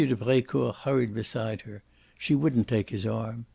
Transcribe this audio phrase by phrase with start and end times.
[0.03, 1.83] de Brecourt hurried beside her;
[2.17, 3.45] she wouldn't take his arm.